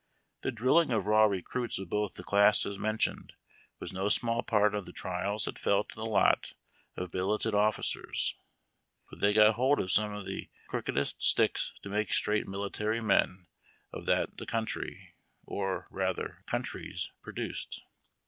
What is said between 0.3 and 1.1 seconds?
The drilling of